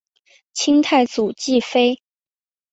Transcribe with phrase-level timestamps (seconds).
[0.53, 2.01] 清太祖继妃。